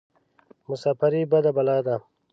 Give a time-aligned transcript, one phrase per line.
[0.69, 1.95] مساپرى بده بلا ده.